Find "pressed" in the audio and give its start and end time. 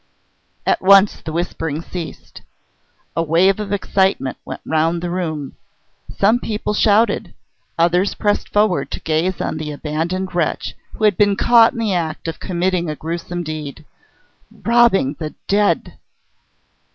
8.15-8.49